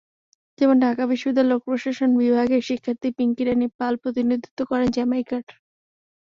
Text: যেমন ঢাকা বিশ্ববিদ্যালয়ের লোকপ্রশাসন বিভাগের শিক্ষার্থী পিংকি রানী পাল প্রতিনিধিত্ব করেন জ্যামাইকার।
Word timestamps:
যেমন 0.59 0.75
ঢাকা 0.83 1.03
বিশ্ববিদ্যালয়ের 1.07 1.51
লোকপ্রশাসন 1.53 2.09
বিভাগের 2.19 2.61
শিক্ষার্থী 2.69 3.09
পিংকি 3.17 3.43
রানী 3.43 3.67
পাল 3.79 3.93
প্রতিনিধিত্ব 4.01 4.59
করেন 4.69 4.87
জ্যামাইকার। 4.95 5.41